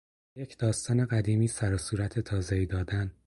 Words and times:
به 0.33 0.41
یک 0.41 0.57
داستان 0.57 1.05
قدیمی 1.05 1.47
سر 1.47 1.73
و 1.73 1.77
صورت 1.77 2.19
تازهای 2.19 2.65
دادن 2.65 3.11